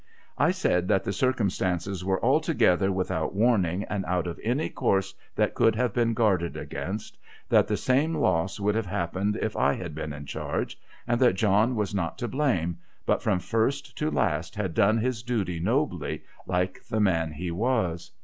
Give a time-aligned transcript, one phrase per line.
[0.39, 5.13] I said that the circum stances were altogether without warning, and out of any course
[5.35, 9.75] that could have been guarded against; that the same loss would have happened if I
[9.75, 14.09] had been in charge; and that John was not to blame, but from first to
[14.09, 18.09] last had done his duty nobly, like the man he was.